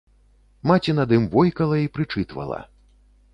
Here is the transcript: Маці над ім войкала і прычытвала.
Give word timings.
Маці 0.71 0.95
над 0.99 1.13
ім 1.17 1.27
войкала 1.35 1.77
і 1.83 1.91
прычытвала. 1.99 2.59